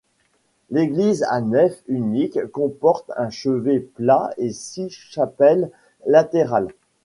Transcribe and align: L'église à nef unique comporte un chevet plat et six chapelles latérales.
L'église 0.71 1.21
à 1.29 1.41
nef 1.41 1.83
unique 1.87 2.43
comporte 2.47 3.11
un 3.17 3.29
chevet 3.29 3.79
plat 3.81 4.31
et 4.37 4.51
six 4.51 4.89
chapelles 4.89 5.69
latérales. 6.07 6.69